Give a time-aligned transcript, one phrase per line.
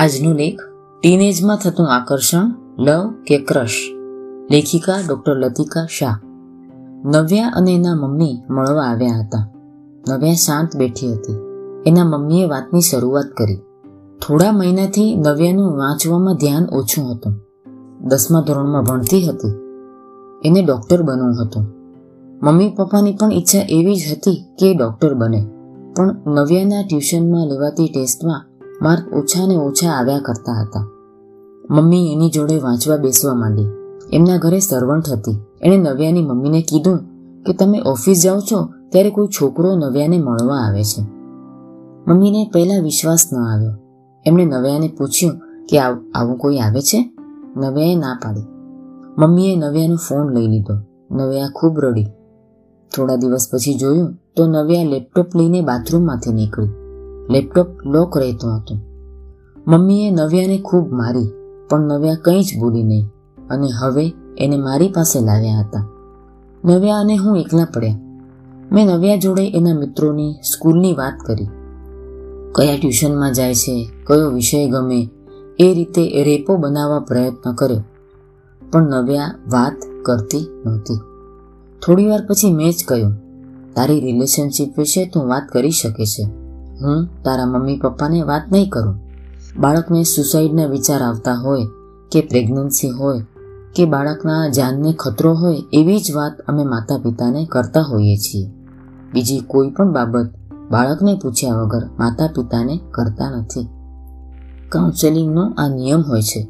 [0.00, 0.60] આજનો લેખ
[1.02, 3.88] ટીનેજમાં થતું આકર્ષણ લવ કે ક્રશ
[4.50, 6.18] લેખિકા ડોક્ટર લતિકા શાહ.
[7.04, 9.52] નવ્યા અને એના મમ્મી મળવા આવ્યા હતા.
[10.10, 11.36] નવ્યા શાંત બેઠી હતી.
[11.86, 13.56] એના મમ્મીએ વાતની શરૂઆત કરી.
[14.26, 17.34] થોડા મહિનાથી નવ્યાનું વાંચવામાં ધ્યાન ઓછું હતું.
[18.08, 19.54] દસમા ધોરણમાં ભણતી હતી.
[20.44, 21.66] એને ડોક્ટર બનવું હતું.
[22.42, 25.46] મમ્મી પપ્પાની પણ ઈચ્છા એવી જ હતી કે ડોક્ટર બને.
[25.96, 28.49] પણ નવ્યાના ટ્યુશનમાં લેવાતી ટેસ્ટમાં
[28.82, 30.88] માર્ક ઓછા ને ઓછા આવ્યા કરતા હતા.
[31.70, 33.66] મમ્મી એની જોડે વાંચવા બેસવા માંડી.
[34.12, 35.40] એમના ઘરે સર્વન્ટ હતી.
[35.62, 36.98] એણે નવ્યાની મમ્મીને કીધું
[37.42, 41.02] કે તમે ઓફિસ જાઓ છો ત્યારે કોઈ છોકરો નવ્યાને મળવા આવે છે.
[42.08, 43.72] મમ્મીને પહેલા વિશ્વાસ ન આવ્યો.
[44.26, 45.32] એમણે નવ્યાને પૂછ્યું
[45.66, 45.78] કે
[46.14, 47.12] આવું કોઈ આવે છે?
[47.56, 48.42] નવ્યાએ ના પાડી.
[49.18, 50.74] મમ્મીએ નવ્યાનો ફોન લઈ લીધો.
[51.10, 52.06] નવ્યા ખૂબ રડી.
[52.96, 56.79] થોડા દિવસ પછી જોયું તો નવ્યા લેપટોપ લઈને બાથરૂમમાંથી નીકળી.
[57.30, 58.78] લેપટોપ લોક રહેતું હતું.
[59.66, 61.28] મમ્મીએ નવ્યાને ખૂબ મારી,
[61.68, 63.06] પણ નવ્યા કંઈ જ બોલી નહીં.
[63.50, 65.88] અને હવે એને મારી પાસે લાવ્યા હતા.
[66.64, 67.96] નવ્યા અને હું એકલા પડ્યા.
[68.72, 71.44] મેં નવ્યા જોડે એના મિત્રોની સ્કૂલની વાત કરી.
[72.54, 75.08] કયા ટ્યુશનમાં જાય છે, કયો વિષય ગમે,
[75.58, 77.84] એ રીતે રેપો બનાવવા પ્રયત્ન કર્યો.
[78.72, 81.00] પણ નવ્યા વાત કરતી નહોતી.
[81.86, 83.12] થોડી વાર પછી મેં જ કહ્યું,
[83.74, 86.39] તારી રિલેશનશિપ વિશે તું વાત કરી શકે છે.
[86.82, 87.22] હું?
[87.24, 89.00] તારા મમ્મી પપ્પાને વાત નહીં કરું.
[89.58, 91.66] બાળકને સુસાઇડના વિચાર આવતા હોય,
[92.12, 93.26] કે પ્રેગ્નન્સી હોય,
[93.74, 98.50] કે બાળકના જાનને ખતરો હોય, એવી જ વાત અમે માતા પિતાને કરતા હોઈએ છીએ.
[99.14, 100.30] બીજી કોઈ પણ બાબત
[100.70, 103.68] બાળકને પૂછ્યા વગર માતા પિતાને કરતા નથી.
[104.68, 106.48] કાઉન્સેલિંગનો આ નિયમ હોય છે.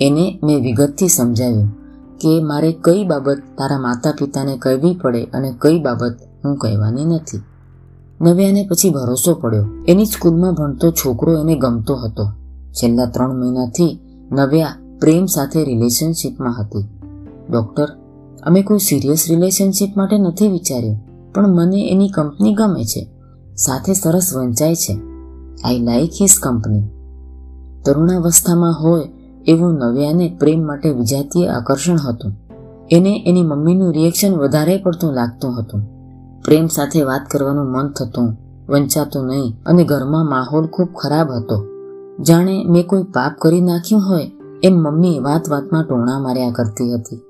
[0.00, 1.68] એને મેં વિગતથી સમજાવ્યું
[2.16, 7.42] કે મારે કઈ બાબત તારા માતા પિતાને કહેવી પડે અને કઈ બાબત હું કહેવાની નથી.
[8.24, 9.66] નવ્યાને પછી ભરોસો પડ્યો.
[9.88, 12.26] એની સ્કૂલમાં ભણતો છોકરો એને ગમતો હતો.
[12.72, 13.98] છેલ્લા ત્રણ મહિનાથી
[14.32, 16.88] નવ્યા પ્રેમ સાથે રિલેશનશીપમાં હતી.
[17.50, 17.88] ડોક્ટર,
[18.42, 20.98] અમે કોઈ સિરિયસ રિલેશનશીપ માટે નથી વિચાર્યું,
[21.32, 23.10] પણ મને એની કંપની ગમે છે.
[23.56, 25.00] સાથે સરસ વંચાય છે.
[25.64, 26.82] આઈ લાઈક હિઝ કંપની
[27.84, 29.08] તરુણાવસ્થામાં હોય
[29.46, 32.32] એવું નવ્યાને પ્રેમ માટે વિજાતીય આકર્ષણ હતું.
[32.90, 35.93] એને એની મમ્મીનું રિએક્શન વધારે પડતું લાગતું હતું.
[36.44, 38.28] પ્રેમ સાથે વાત કરવાનું મન થતું,
[38.68, 41.58] વંચાતું નહીં અને ઘરમાં માહોલ ખૂબ ખરાબ હતો.
[42.22, 44.26] જાણે મેં કોઈ પાપ કરી નાખ્યું હોય
[44.62, 47.20] એમ મમ્મી વાત વાતમાં ટોણા માર્યા કરતી હતી.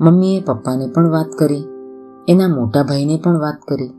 [0.00, 1.64] મમ્મીએ પપ્પાને પણ વાત કરી,
[2.28, 3.92] એના મોટા ભાઈને પણ વાત કરી.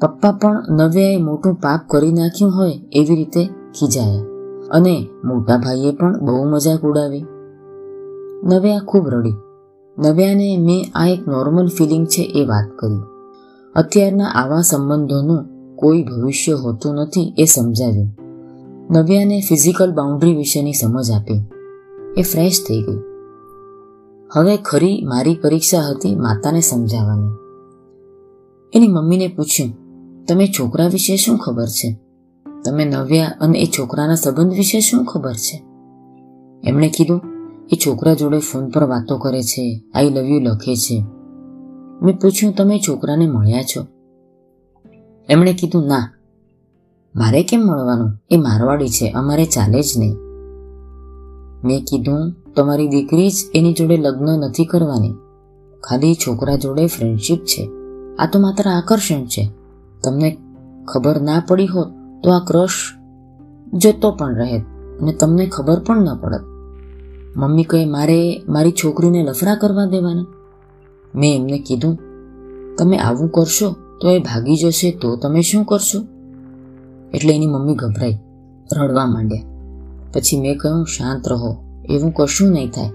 [0.00, 4.24] પપ્પા પણ નવ્યાએ મોટું પાપ કરી નાખ્યું હોય એવી રીતે ખીજાયા
[4.70, 7.24] અને મોટા ભાઈએ પણ બહુ મજાક ઉડાવી.
[8.44, 9.36] નવ્યા ખૂબ રડી.
[9.98, 13.02] નવ્યાને મેં આ એક નોર્મલ ફિલિંગ છે એ વાત કરી.
[13.76, 15.44] અત્યારના આવા સંબંધોનું
[15.76, 18.16] કોઈ ભવિષ્ય હોતું નથી એ સમજાવ્યું.
[18.90, 21.44] નવ્યાને ફિઝિકલ બાઉન્ડ્રી વિશેની સમજ આપી.
[22.16, 22.98] એ ફ્રેશ થઈ ગઈ.
[24.32, 27.32] હવે ખરી મારી પરીક્ષા હતી માતાને સમજાવવાની.
[28.74, 29.76] એની મમ્મીને પૂછ્યું,
[30.26, 31.98] તમે છોકરા વિશે શું ખબર છે?
[32.64, 35.62] તમે નવ્યા અને એ છોકરાના સંબંધ વિશે શું ખબર છે?
[36.64, 37.20] એમણે કીધું,
[37.72, 41.04] એ છોકરા જોડે ફોન પર વાતો કરે છે આઈ લવ યુ લખે છે.
[42.02, 43.86] મેં પૂછ્યું, તમે છોકરાને મળ્યા છો?
[45.28, 46.12] એમણે કીધું, ના.
[47.16, 48.12] મારે કેમ મળવાનું?
[48.30, 50.16] એ મારવાડી છે, અમારે ચાલે જ નહીં.
[51.64, 55.14] મેં કીધું, તમારી દીકરી જ એની જોડે લગ્ન નથી કરવાની.
[55.84, 57.70] ખાલી છોકરા જોડે ફ્રેન્ડશીપ છે.
[58.18, 59.50] આ તો માત્ર આકર્ષણ છે.
[60.04, 60.38] તમને
[60.86, 61.86] ખબર ના પડી હોત
[62.22, 62.92] તો આ ક્રશ
[63.72, 64.58] જતો પણ રહે
[65.00, 66.40] અને તમને ખબર પણ ન પડત.
[67.36, 70.41] મમ્મી કહે, મારે મારી છોકરીને લફડા કરવા દેવાના?
[71.14, 71.98] મેં એમને કીધું,
[72.76, 75.98] તમે આવું કરશો તો એ ભાગી જશે, તો તમે શું કરશો?
[77.14, 78.18] એટલે એની મમ્મી ગભરાઈ,
[78.76, 79.42] રડવા માંડ્યા.
[80.12, 81.56] પછી મેં કહ્યું, શાંત રહો,
[81.90, 82.90] એવું કશું નહીં થાય.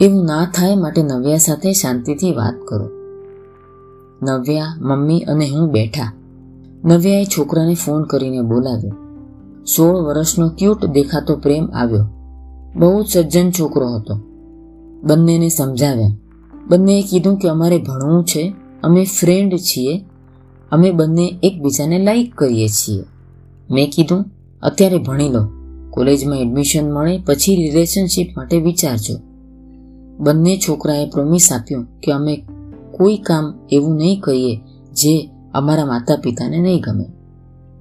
[0.00, 2.88] એવું ના થાય માટે નવ્યા સાથે શાંતિથી વાત કરો.
[4.22, 6.12] નવ્યા, મમ્મી અને હું બેઠા.
[6.84, 8.94] નવ્યાએ છોકરાને ફોન કરીને બોલાવ્યો.
[9.64, 12.06] સોળ વર્ષનો ક્યુટ દેખાતો પ્રેમ આવ્યો.
[12.76, 14.14] બહુ જ સજ્જન છોકરો હતો.
[15.02, 16.21] બંનેને સમજાવ્યા.
[16.68, 20.04] બંનેએ કીધું કે અમારે ભણવું છે, અમે ફ્રેન્ડ છીએ,
[20.72, 23.04] અમે બંને એકબીજાને લાઈક કરીએ છીએ.
[23.70, 24.24] મેં કીધું,
[24.62, 25.46] અત્યારે ભણી લો,
[25.90, 29.14] કોલેજમાં એડમિશન મળે, પછી રિલેશનશિપ માટે વિચારજો.
[30.18, 32.44] બંને છોકરાએ પ્રોમિસ આપ્યું કે અમે
[32.90, 34.56] કોઈ કામ એવું નહીં કરીએ
[34.92, 37.04] જે અમારા માતા પિતાને નહીં ગમે.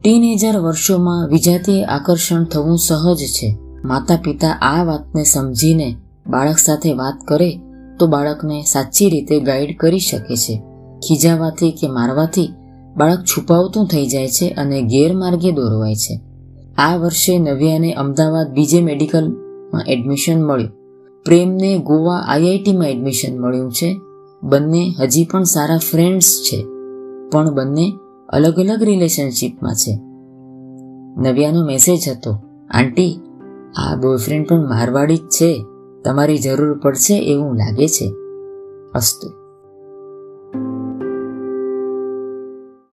[0.00, 3.58] ટીનેજર વર્ષોમાં વિજાતીય આકર્ષણ થવું સહજ છે.
[3.84, 5.96] માતા પિતા આ વાતને સમજીને
[6.26, 7.60] બાળક સાથે વાત કરે
[7.98, 10.62] તો બાળકને સાચી રીતે ગાઈડ કરી શકે છે.
[11.08, 12.48] ખીજાવાથી કે મારવાથી
[12.96, 16.20] બાળક છુપાવતું થઈ જાય છે અને ગેરમાર્ગે દોરવાય છે.
[16.78, 20.70] આ વર્ષે નવ્યાને અમદાવાદ બીજે મેડિકલમાં એડમિશન મળ્યું.
[21.24, 24.00] પ્રેમને ગોવા આઈઆઈટીમાં એડમિશન મળ્યું છે.
[24.42, 26.64] બંને હજી પણ સારા ફ્રેન્ડ્સ છે.
[27.30, 27.92] પણ બંને
[28.28, 30.00] અલગ અલગ રિલેશનશીપમાં છે.
[31.16, 32.38] નવ્યાનો મેસેજ હતો,
[32.70, 33.20] આંટી,
[33.76, 35.64] આ બોયફ્રેન્ડ પણ મારવાડી જ છે.
[36.04, 38.14] તમારી જરૂર પડશે એવું લાગે છે.
[38.94, 39.41] અસ્તુ.